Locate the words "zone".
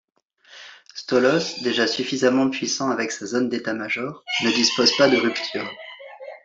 3.27-3.49